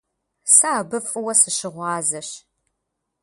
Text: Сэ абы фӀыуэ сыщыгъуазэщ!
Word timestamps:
Сэ 0.53 0.67
абы 0.77 0.97
фӀыуэ 1.07 1.33
сыщыгъуазэщ! 1.39 2.29